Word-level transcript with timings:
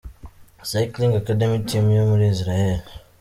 Cycling 0.69 1.13
Academy 1.19 1.57
Team 1.67 1.85
yo 1.95 2.03
muri 2.09 2.25
Israel. 2.35 2.79